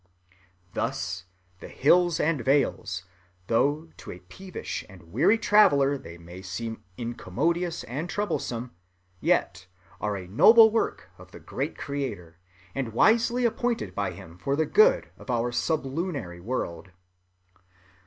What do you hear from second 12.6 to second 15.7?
and wisely appointed by him for the good of our